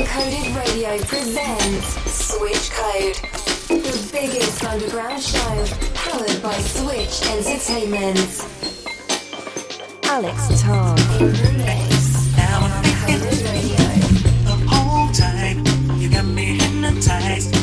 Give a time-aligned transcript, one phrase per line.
[0.00, 3.16] Uncoded Radio presents Switch Code,
[3.68, 8.16] the biggest underground show powered by Switch Entertainment.
[10.08, 12.34] Alevtav in the mix.
[12.34, 13.76] Now I'm Uncoded Radio.
[14.48, 16.00] the whole time.
[16.00, 17.54] You got me hypnotized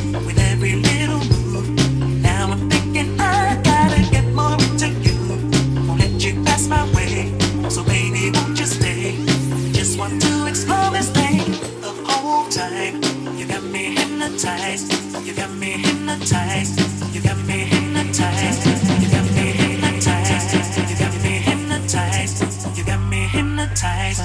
[12.49, 14.93] You got me hypnotized.
[15.27, 16.79] You got me hypnotized.
[17.13, 18.65] You got me hypnotized.
[19.03, 20.55] You got me hypnotized.
[20.89, 22.77] You got me hypnotized.
[22.77, 24.21] You got me hypnotized.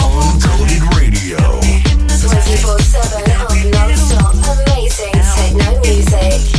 [0.00, 1.60] Uncoded Radio.
[2.16, 6.55] 24 7 of non stop amazing techno music.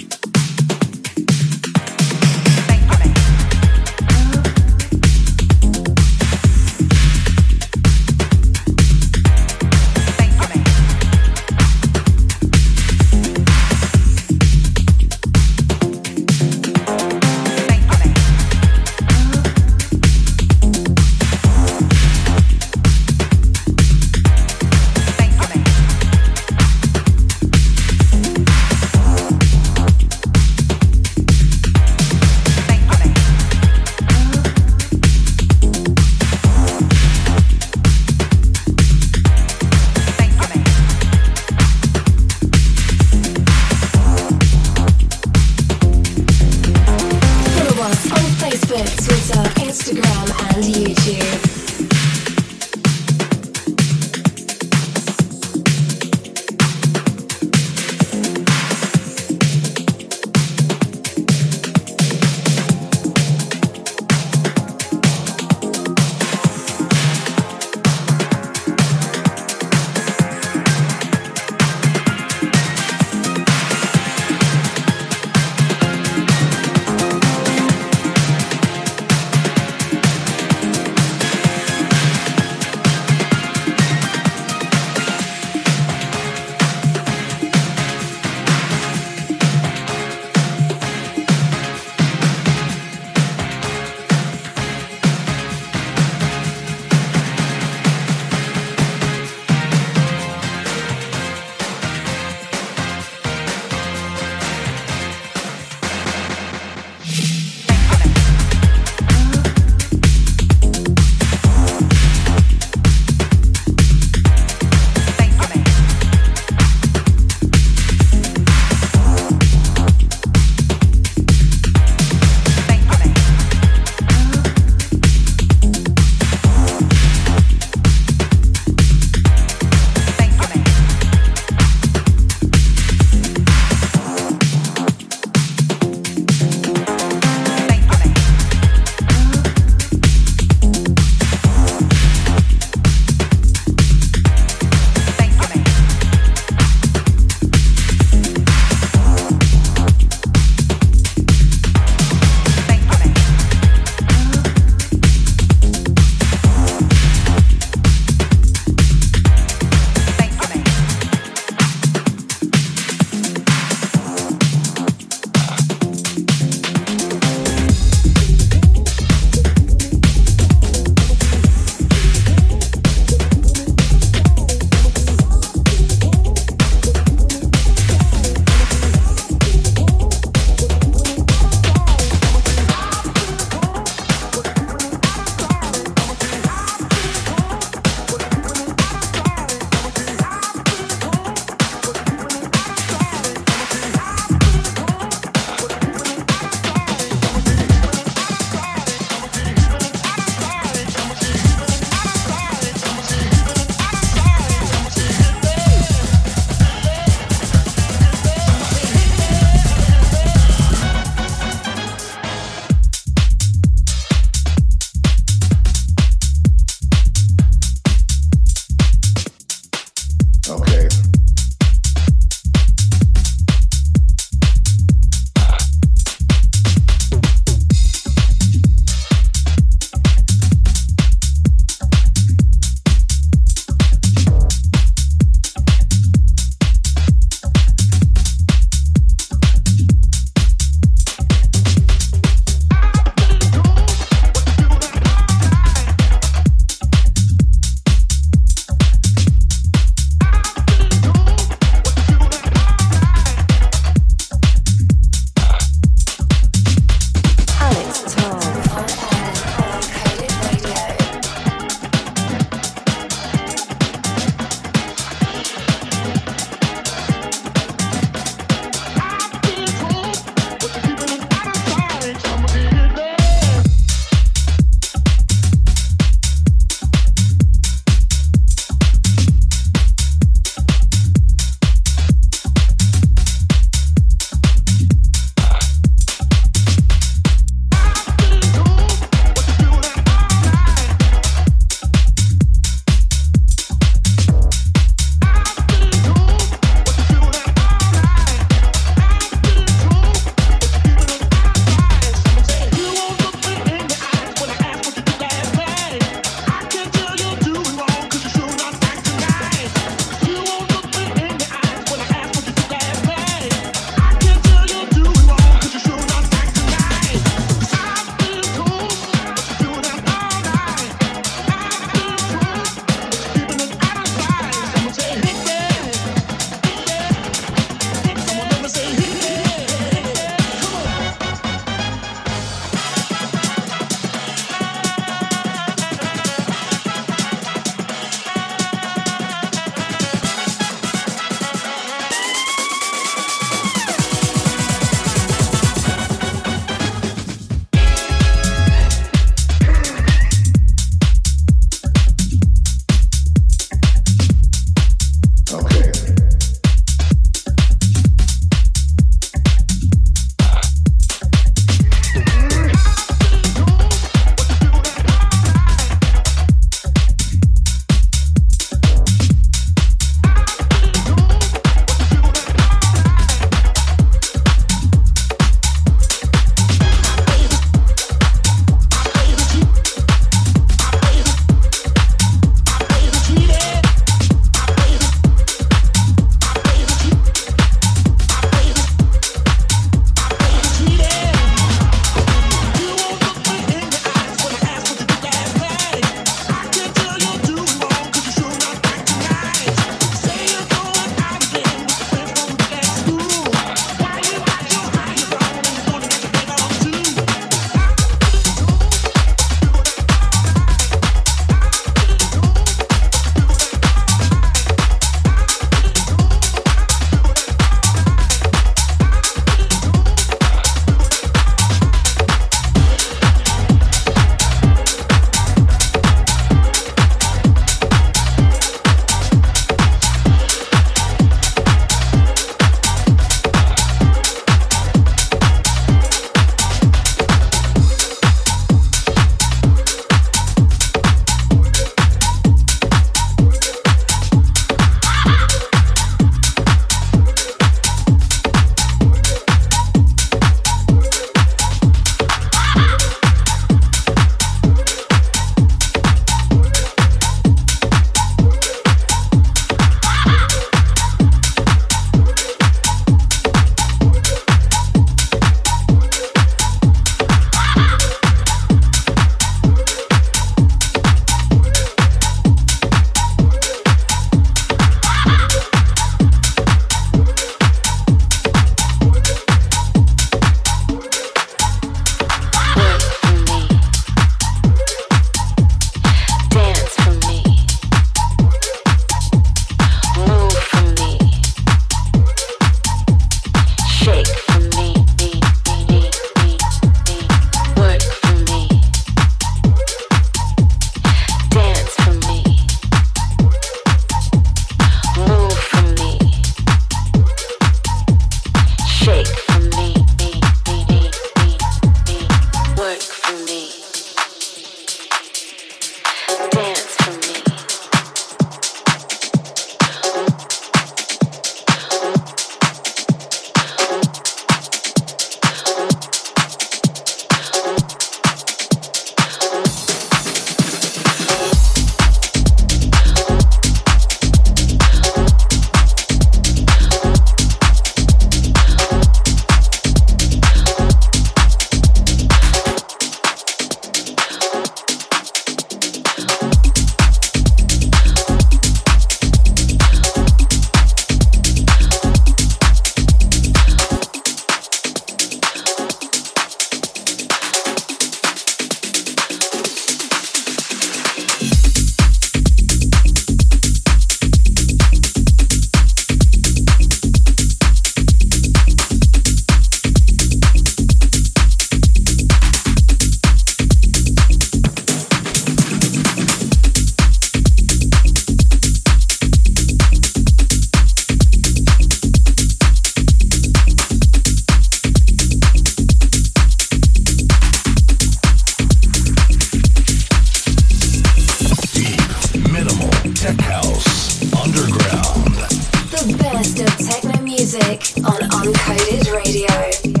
[596.07, 600.00] the best of techno music on Uncoded Radio.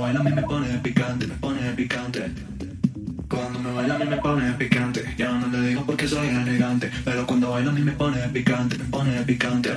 [0.00, 2.32] Cuando baila a mí me pone picante, me pone picante.
[3.28, 5.14] Cuando me baila a mí me pone picante.
[5.18, 8.78] Ya no le digo porque soy elegante, pero cuando baila a mí me pone picante,
[8.78, 9.70] me pone picante.